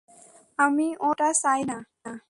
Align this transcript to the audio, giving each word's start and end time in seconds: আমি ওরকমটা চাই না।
আমি 0.59 0.87
ওরকমটা 0.99 1.29
চাই 1.41 1.61
না। 1.69 1.77